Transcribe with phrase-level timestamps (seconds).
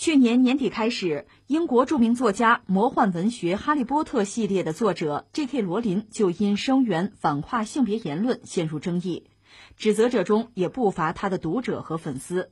[0.00, 5.60] 去年年底开始，英国著名作家、魔幻文学《哈利波特》系列的作者 J.K.
[5.60, 9.24] 罗琳就因声援反跨性别言论陷入争议，
[9.76, 12.50] 指责者中也不乏他的读者和粉丝。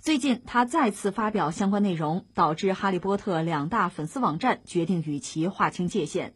[0.00, 6.34] 最近，他再次发表相关内容，导致《哈利波特》两大粉丝网站决定与其划清界限。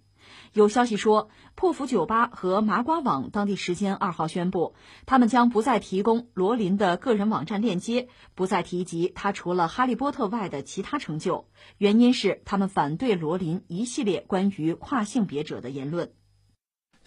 [0.52, 4.74] 有消息说，破釜酒吧和麻瓜网当地时间二号宣布，
[5.04, 11.48] 他们将不再提供罗琳的个人网站链接，不再提及他除了《哈利波特》外的其他成就。
[11.78, 16.12] 原因是他们反对罗琳一系列关于跨性别者的言论。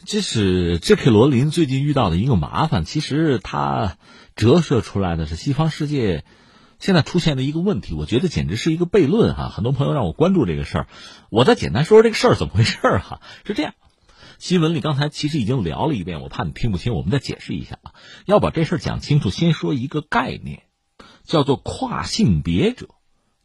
[0.06, 1.10] 这是 J.K.
[1.10, 3.98] 罗琳最近遇到的一个麻烦，其实他
[4.36, 6.24] 折射出来的是西方世界。
[6.80, 9.50] 现在出现的一个问题，我觉得简直是一个悖论哈！
[9.50, 10.88] 很多朋友让我关注这个事儿，
[11.30, 13.22] 我再简单说说这个事儿怎么回事儿哈。
[13.46, 13.74] 是这样，
[14.38, 17.92] 新闻里刚才其实已经聊了一遍，我怕你听不清，我们再解释一下啊。
[18.26, 20.64] 要把这事儿讲清楚，先说一个概念，
[21.26, 22.88] 叫做跨性别者。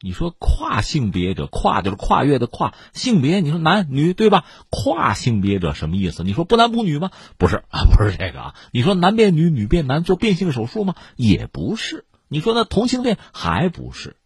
[0.01, 4.45] 你说跨性别者，跨就是跨越的跨，性别你说男女对吧？
[4.71, 6.23] 跨性别者什么意思？
[6.23, 7.11] 你说不男不女吗？
[7.39, 8.55] 不是啊，不是这个啊。
[8.71, 10.95] 你说男变女，女变男，做变性手术吗？
[11.17, 12.05] 也不是。
[12.29, 14.17] 你说那同性恋还不是？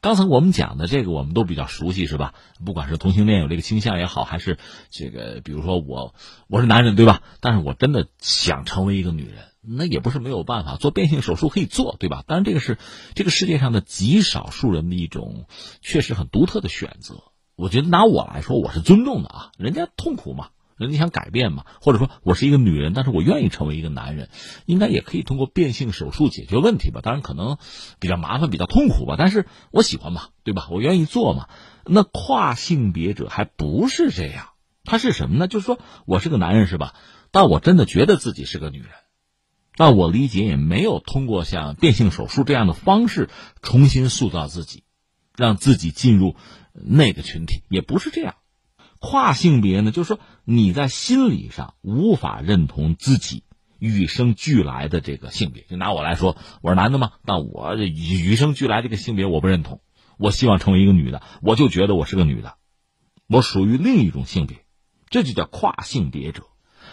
[0.00, 2.34] 刚才我们讲的这个，我们都比较熟悉，是吧？
[2.62, 4.58] 不管是同性恋有这个倾向也好，还是
[4.90, 6.14] 这个，比如说我
[6.46, 7.22] 我是男人，对吧？
[7.40, 12.22] 但是我真的想成为一个女人，那也不是没有办法，做变性手术可以做，对吧？
[12.26, 12.76] 当然，这个是
[13.14, 15.46] 这个世界上的极少数人的一种
[15.80, 17.22] 确实很独特的选择。
[17.56, 20.48] 我觉得拿我来说，我是尊重的啊，人家痛苦嘛。
[20.76, 24.28] 人家想改变嘛，或者说我是一个女人，但是我愿意成为一个男人，
[24.66, 27.00] 应该也可以通过变性手术解决问题吧？
[27.02, 27.58] 当然可能
[28.00, 30.68] 比较麻烦、比较痛苦吧，但是我喜欢嘛，对吧？
[30.70, 31.48] 我愿意做嘛。
[31.86, 34.48] 那跨性别者还不是这样，
[34.84, 35.48] 他是什么呢？
[35.48, 36.94] 就是说我是个男人是吧？
[37.30, 38.88] 但我真的觉得自己是个女人，
[39.76, 43.28] 但我理解也没有通过像变性手术这样的方式
[43.60, 44.84] 重新塑造自己，
[45.36, 46.36] 让自己进入
[46.72, 48.34] 那个群体，也不是这样。
[49.06, 53.44] 跨性别呢，就是说你在心理上无法认同自己
[53.78, 55.64] 与生俱来的这个性别。
[55.68, 59.82] 就拿我来说，我是男的嘛，但我与生俱来这个性别我不认同，
[60.18, 62.54] 我希望成为一个女的，我就觉得我是个女的，
[63.28, 64.64] 我属于另一种性别，
[65.10, 66.44] 这就叫跨性别者。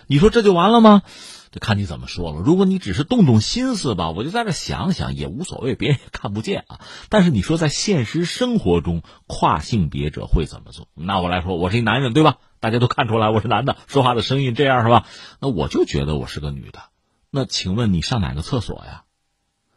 [0.07, 1.03] 你说这就完了吗？
[1.51, 2.39] 这看你怎么说了。
[2.39, 6.79] 如果你只是动动心思吧，我就在这想想也无所谓，别人也看不见啊。
[7.09, 10.87] 但是你说在现实生活中，跨性别者会怎么做？
[10.95, 12.37] 那我来说，我是一男人，对吧？
[12.61, 15.05] 大家都看出来我是男的，说话的声音这样是吧？
[15.41, 16.83] 那我就觉得我是个女的。
[17.29, 19.03] 那请问你上哪个厕所呀？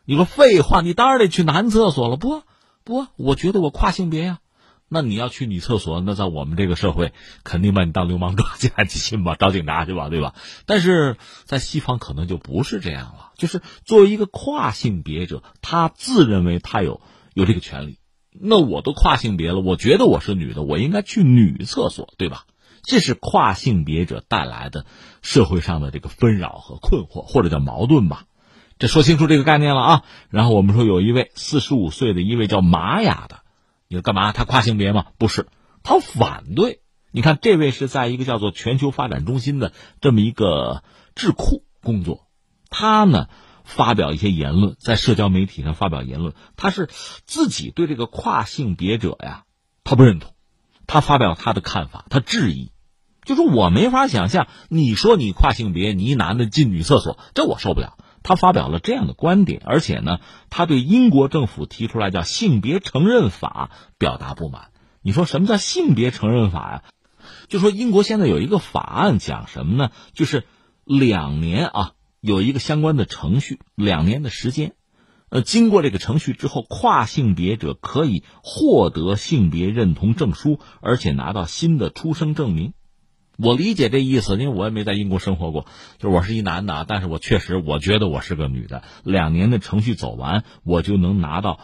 [0.04, 2.16] 你说废话，你当然得去男厕所了。
[2.16, 2.42] 不
[2.84, 4.38] 不，我觉得我跨性别呀。
[4.94, 7.12] 那你要去女厕所，那在我们这个社会，
[7.42, 9.34] 肯定把你当流氓抓起来， 你信吧？
[9.36, 10.34] 找警察去吧，对吧？
[10.66, 13.32] 但是在西方可能就不是这样了。
[13.36, 17.00] 就是作为一个跨性别者，他自认为他有
[17.34, 17.98] 有这个权利。
[18.30, 22.44] 那我都跨性别了，我觉得我是女的，我应该去女厕所，对吧？
[22.84, 24.86] 这是跨性别者带来的
[25.22, 28.24] 社会上的这个纷扰和困惑，或者叫矛盾吧。
[28.78, 30.02] 这说清楚这个概念了啊。
[30.30, 33.43] 然后我们说有一位四十五岁的一位叫玛雅的。
[33.88, 34.32] 你说干嘛？
[34.32, 35.06] 他跨性别吗？
[35.18, 35.46] 不是，
[35.82, 36.80] 他反对。
[37.10, 40.82] 你看，这位是在一个叫做全球发展中心的这么一个
[41.14, 42.26] 智库工作，
[42.70, 43.28] 他呢
[43.62, 46.88] 发表一些言论，在社交媒体上发表言论，他是
[47.24, 49.44] 自己对这个跨性别者呀，
[49.84, 50.34] 他不认同，
[50.88, 52.72] 他发表他的看法，他质疑，
[53.24, 57.96] 就说我没法想象，你说你跨性别，你一男的进女厕所，这我受不了。
[58.24, 60.18] 他发表了这样的观点，而且呢，
[60.50, 64.70] 他对英国政府提出来叫性别承认法表达不满。
[65.02, 66.82] 你说什么叫性别承认法呀？
[67.48, 69.90] 就说英国现在有一个法案讲什么呢？
[70.14, 70.44] 就是
[70.84, 74.74] 两年啊，有一个相关的程序，两年的时间，
[75.28, 82.72] 呃，经过这个程序之后，跨性别者可以获得性别认同证书，而且拿到新的出生证明。
[83.36, 85.66] 我理解这意思，因为我也没在英国生活过。
[85.98, 88.82] 就我是一男的啊，但是我确实我觉得我是个女的。
[89.02, 91.60] 两年的程序走完，我就能拿到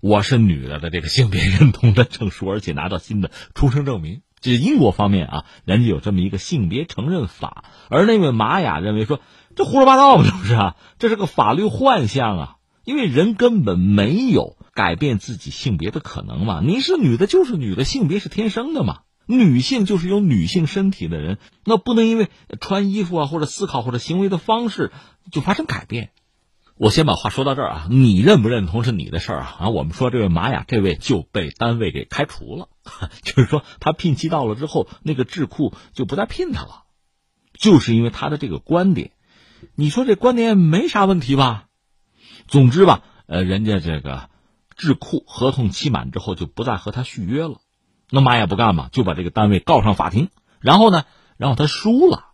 [0.00, 4.22] 我是女的的这个性别认同的证书，而且拿到新的出生证明。
[4.40, 7.64] 这英国方面啊，人家有这么一个性别承认法。
[7.88, 9.20] 而那位玛雅认为说，
[9.54, 10.76] 这胡说八道嘛，这不是啊？
[10.98, 12.56] 这是个法律幻象啊！
[12.84, 16.60] 因为人根本没有改变自己性别的可能嘛。
[16.60, 19.02] 你是女的，就是女的，性别是天生的嘛。
[19.36, 22.28] 女性就是有女性身体的人，那不能因为
[22.60, 24.92] 穿衣服啊或者思考或者行为的方式
[25.30, 26.10] 就发生改变。
[26.76, 29.56] 我先把话说到这儿啊，你认不认同是你的事儿啊。
[29.60, 32.68] 啊，我们说这位玛雅这位就被单位给开除了，
[33.22, 36.84] 就是说他聘期到了之后，那个智库就不再聘他了，
[37.52, 39.12] 就是因为他的这个观点。
[39.74, 41.66] 你说这观点没啥问题吧？
[42.48, 44.30] 总之吧，呃，人家这个。
[44.74, 47.60] 智库合同期满之后就不再和他续约了。
[48.14, 50.28] 那玛雅不干嘛，就把这个单位告上法庭。
[50.60, 51.04] 然后呢，
[51.38, 52.26] 然后他输了。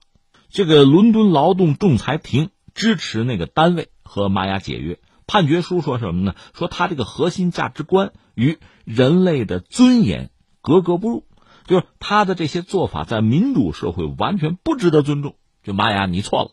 [0.51, 4.99] 这个伦敦劳动仲裁庭支持那个单位和玛雅解约。
[5.29, 6.35] 判决书说什么呢？
[6.53, 10.31] 说他这个核心价值观与人类的尊严
[10.63, 11.25] 格格不入，
[11.65, 15.37] 就是他的这些做法在民主社会完全不值得尊重。
[15.63, 16.51] 就玛雅，你错了。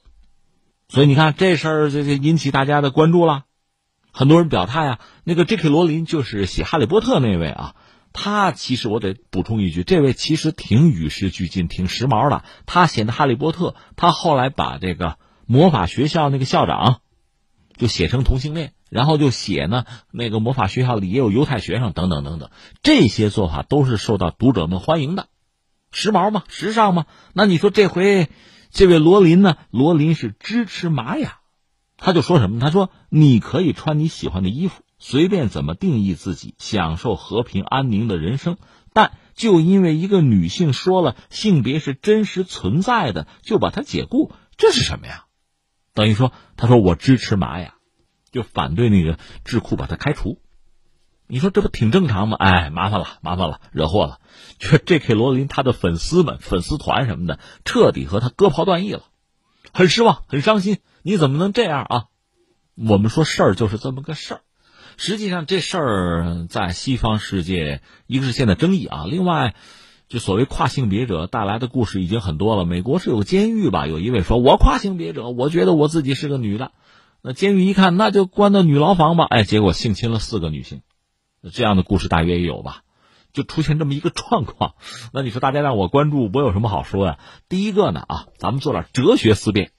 [0.88, 3.45] 所以你看这事儿，这这引起大家的关注了。
[4.12, 5.68] 很多人表态啊，那个 J.K.
[5.68, 7.75] 罗琳就是写《哈利波特》那位啊，
[8.17, 12.45] 他其实我得补充一句，这位其实挺与时俱进、挺时髦的。
[12.65, 17.01] 他写的《哈利波特》，他后来把这个魔法学校那个校长。
[17.77, 22.50] 就写成同性恋，然后就写呢，那个魔法学校里也有犹太学生，等等等等，
[22.83, 25.27] 这些做法都是受到读者们欢迎的，
[25.91, 27.06] 时髦嘛，时尚嘛。
[27.33, 28.29] 那你说这回
[28.71, 29.57] 这位罗琳呢？
[29.71, 31.39] 罗琳是支持玛雅，
[31.97, 32.61] 他就说什么？
[32.61, 38.57] 他说你可以穿你喜欢的衣服，随便怎么定义自己，享受和平安宁的人生。
[38.94, 45.25] 但就因为一个女性说了性别是真实存在的，就把她解雇，这是什么呀？
[45.94, 47.75] 等于说，他说我支持玛雅，
[48.31, 50.42] 就反对那个智库把他开除。
[51.27, 52.38] 你说这不挺正常吗？
[52.38, 54.19] 哎，麻烦了，麻烦了，惹祸了。
[54.59, 55.13] 这 J.K.
[55.13, 59.03] 罗琳他的粉丝们、粉丝团什么的，彻底和他割袍断义了，
[59.74, 60.80] 很失望，很伤心。
[61.01, 62.06] 你怎么能这样啊？
[62.75, 64.42] 我们说事儿就是这么个事儿。
[64.97, 69.56] 实际上，这事儿在西方世界，一个是现在争议啊，另外。
[70.07, 72.63] 就所谓跨性别者带来的故事已经很多了。
[72.63, 73.88] 美国是有监狱吧？
[73.88, 76.71] 有一位说：“我跨性别者，我觉得我自己是个女的。”
[77.24, 79.25] 那监狱一看，那就关到女牢房吧。
[79.25, 80.81] 哎，结果性侵了四个女性，
[81.51, 82.83] 这样的故事大约也有吧？
[83.33, 84.75] 就出现这么一个状况。
[85.12, 87.18] 那你说大家让我关注，我有什么好说呀？
[87.50, 89.71] 第一个呢，啊，咱们做点哲学思辨。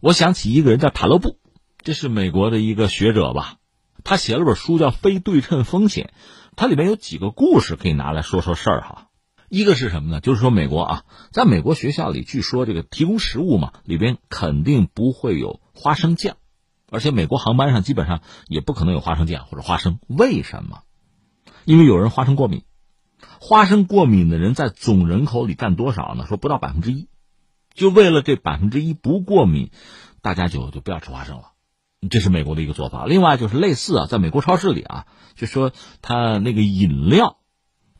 [0.00, 1.36] 我想起一个人叫塔勒布，
[1.82, 3.56] 这是美国的一个学者吧？
[4.04, 6.12] 他写了本书叫《非对称风险》，
[6.56, 9.08] 它里面有几个故事可以拿来说说事儿哈。
[9.48, 10.20] 一个是什么呢？
[10.20, 16.36] 就是说美国啊，在美国学校里，据说这个提供食物嘛，里边肯定不会有花生酱，
[16.90, 19.98] 而且美国航班上基本上也不可能有花生酱或者花生。
[20.06, 20.82] 为什么？
[21.64, 22.64] 因为有人花生过敏，
[23.40, 26.26] 花生过敏的人在总人口里占多少呢？
[26.26, 27.08] 说不到百分之一。
[27.74, 29.70] 就为了这百分之一不过敏，
[30.20, 31.53] 大家就就不要吃花生了。
[32.10, 33.06] 这是美国的一个做法。
[33.06, 35.72] 另外就是类似啊，在美国超市里啊，就说
[36.02, 37.38] 他那个饮料。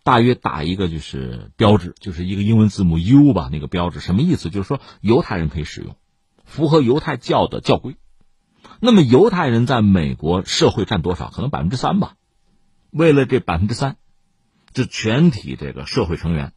[0.06, 4.50] 大约打一个就是标志，就是一个英文字母 U 吧，那个标志什么意思？
[4.50, 5.96] 就是说犹太人可以使用，
[6.44, 7.96] 符合犹太教的教规。
[8.80, 11.30] 那么犹太人在美国社会占多少？
[11.30, 12.16] 可能百分之三吧。
[12.90, 13.96] 为了这百分之三，
[14.74, 16.52] 这全体这个社会成员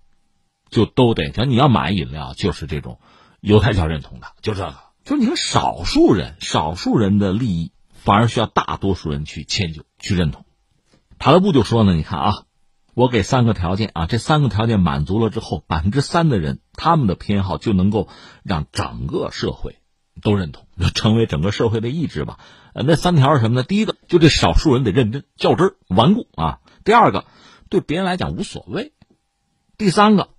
[0.69, 2.99] 就都得，讲你要买饮料，就是这种
[3.39, 4.86] 犹太教认同的，就这个。
[5.07, 10.43] 就是你看少数人，少数人的利益反而需要大多数人去迁就、去认同。
[11.17, 12.33] 塔勒布就说呢，你看啊。
[12.93, 18.09] 我给三个条件啊，这三个条件满足了之后，百分之三的人他们的偏好就能够
[18.41, 19.77] 让整个社会
[20.23, 22.39] 都认同，就成为整个社会的意志吧。
[22.73, 23.63] 呃，那三条是什么呢？
[23.63, 26.59] 第一个，就这少数人得认真、较真、顽固啊。
[26.83, 27.25] 第二个，
[27.69, 28.93] 对别人来讲无所谓。
[29.77, 30.29] 第三个，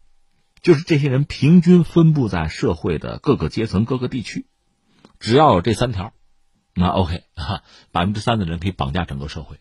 [0.61, 4.47] 就是这些人平均分布在社会的各个阶层、各个地区，
[5.21, 6.13] 只要有这三条，
[6.75, 7.63] 那 OK 哈，
[7.93, 9.59] 百分之三的人可以绑架整个社会。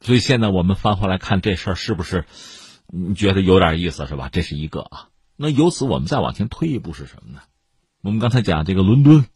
[0.00, 2.24] 所以现在我们翻回来看这事儿，是不是
[2.86, 4.28] 你觉得有点意思，是吧？
[4.30, 5.08] 这是一个啊。
[5.36, 7.40] 那由此我们再往前推一步是什么呢？
[8.02, 9.26] 我们刚才讲这个伦敦，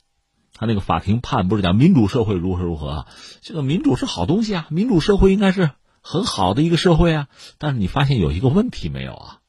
[0.54, 3.06] 他那个法庭判不是讲民主社会如何如何啊？
[3.42, 7.28] 这个民主是好东西啊，民主社会应该是很好的一个社会啊。
[7.58, 9.40] 但是你发现有一个问题没有啊？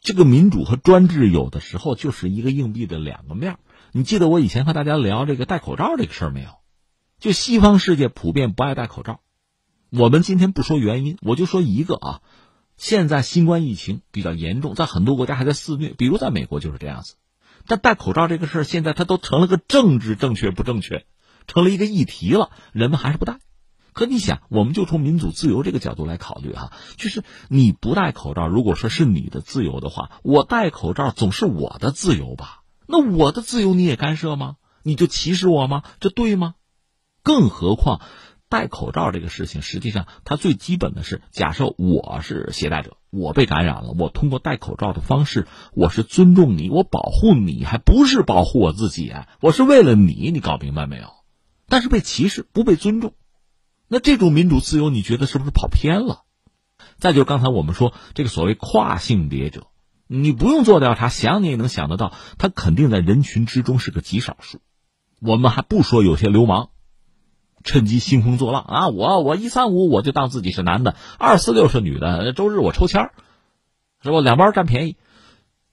[0.00, 3.58] 这个民主和专制有的时候就是一个硬币的两个面。
[3.92, 6.50] 你记得我以前和大家聊这个戴口罩这个事儿没有？
[7.18, 9.20] 就西方世界普遍不爱戴口罩。
[9.90, 12.20] 我们今天不说原因，我就说一个啊，
[12.76, 17.16] 现在新冠疫情比较严重，在很多国家还在肆虐，比如在美国就是这样子。
[17.66, 21.04] 但戴口罩这个事儿，现在它都成了个政治正确不正确，
[21.46, 23.38] 成了一个议题了，人们还是不戴。
[23.92, 32.62] 可你想，我们就从民主自由这个角度来考虑哈，就是你不戴口罩，如果说是你的自由的话，我戴口罩总是我的自由吧？
[32.86, 34.56] 那我的自由你也干涉吗？
[34.82, 35.82] 你就歧视我吗？
[36.00, 36.54] 这对吗？
[37.22, 38.00] 更何况。
[38.48, 51.12] 戴口罩这个事情，实际上它最基本的是，假设我是携带者，我被感染了，我通过戴口罩的方式，我是尊重你，我保护你，还不是保护我自己，我是为了你，你搞明白没有？
[51.68, 53.14] 但是被歧视，不被尊重，
[53.92, 56.22] 那这种民主自由，你觉得是不是跑偏了？
[56.98, 59.66] 再就刚才我们说这个所谓跨性别者，
[60.06, 64.60] 你不用做调查，想你也能想得到，他肯定在人群之中是个极少数。
[65.20, 66.68] 我们还不说有些流氓。
[67.62, 68.88] 趁机兴风作浪啊！
[68.88, 73.10] 我我一三五我就当自己是男的，二四六是女的，周日我抽签，
[74.02, 74.20] 是吧？
[74.20, 74.96] 两边占便宜。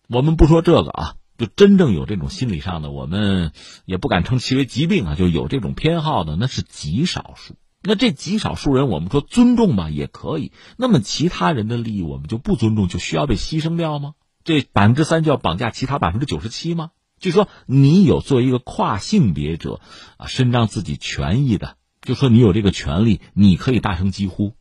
[0.09, 3.53] 我们不说这个啊，就真正有这种心理上的，我们
[3.85, 7.55] 也不敢称其为疾病啊，就有这种偏好的，那是极少数。
[7.81, 10.51] 那这极少数人，我们说尊重吧，也可以。
[10.77, 14.15] 那么其他人的利益，我们就不尊重，就需要被牺牲掉吗？
[14.43, 16.91] 这百分之三就要绑架其他百分之九十七吗？
[17.19, 19.79] 就说你有作为一个跨性别者
[20.17, 24.53] 啊，伸张自己权益的，就说你有这个权利，你可以大声疾呼。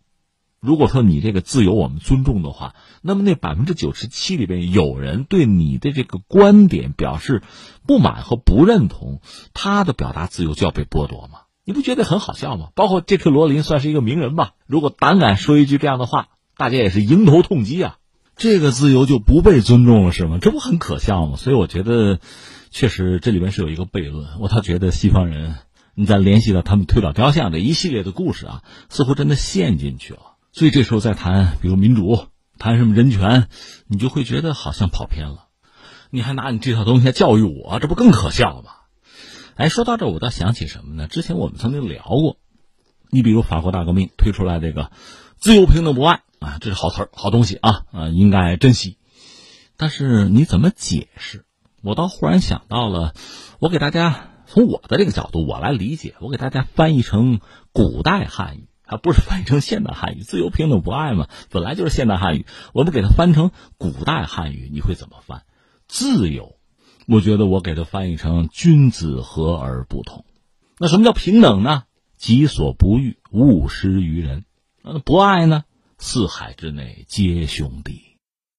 [0.61, 7.43] 如果说你这个自由我们尊重的话，那么那百分之九十七里边有人对你的这个观点表示
[7.87, 9.21] 不满和不认同，
[9.53, 11.41] 他的表达自由就要被剥夺吗？
[11.69, 12.69] 你不觉得很好笑吗？
[12.77, 17.97] 包括这克罗琳算是一个名人吧，如果胆敢说一句这样的话，大家也是迎头痛击啊。
[18.37, 20.39] 这个自由就不被尊重了是吗？
[20.41, 21.37] 这不很可笑吗？
[21.37, 22.21] 所以我觉得，
[22.71, 24.29] 确实这里面是有一个悖论。
[24.39, 25.57] 我倒觉得西方人，
[25.97, 30.21] 你再联系到他们推倒雕像这一系列的故事啊，似乎真的陷进去了。
[30.53, 32.27] 所以这时候再谈，比如民主，
[32.61, 33.49] 谈什么人权，
[33.89, 35.49] 你就会觉得好像跑偏了。
[36.11, 38.71] 你还拿你这套东西来教育我，这不更可笑吗？
[39.57, 41.09] 哎，说到这，我倒想起什么呢？
[41.09, 42.37] 之前我们曾经聊过，
[43.11, 44.91] 你比如法国大革命推出来这个
[45.39, 46.21] 自由、平等、博爱。
[46.39, 48.99] 啊，这是好词儿，好东西啊，啊，应该珍惜。
[49.79, 51.47] 但是你怎么解释？
[51.83, 53.15] 我倒忽然想到了，
[53.59, 57.41] 我给大家从我的这个角度我来理解，我给大家翻译成
[57.73, 60.21] 古代汉语，还不是翻译成现代汉语。
[60.21, 62.45] 自由、平等、博爱嘛，本来就是现代汉语。
[62.75, 65.45] 我们给它翻成古代汉语，你会怎么翻？
[65.89, 66.59] 自由，
[67.07, 70.25] 我觉得我给它翻译成君子和而不同。
[70.79, 71.85] 那什么叫平等呢？
[72.17, 74.45] 己所不欲，勿施于人。
[74.83, 75.65] 那不爱呢？
[75.99, 78.06] 四海之内皆兄弟。